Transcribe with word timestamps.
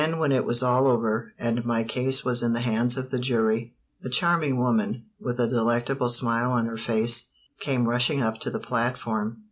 Then, 0.01 0.17
when 0.17 0.31
it 0.31 0.45
was 0.45 0.63
all 0.63 0.87
over, 0.87 1.31
and 1.37 1.63
my 1.63 1.83
case 1.83 2.25
was 2.25 2.41
in 2.41 2.53
the 2.53 2.61
hands 2.61 2.97
of 2.97 3.11
the 3.11 3.19
jury, 3.19 3.75
a 4.03 4.09
charming 4.09 4.57
woman, 4.57 5.05
with 5.19 5.39
a 5.39 5.47
delectable 5.47 6.09
smile 6.09 6.51
on 6.53 6.65
her 6.65 6.75
face, 6.75 7.29
came 7.59 7.87
rushing 7.87 8.19
up 8.19 8.39
to 8.39 8.49
the 8.49 8.59
platform. 8.59 9.37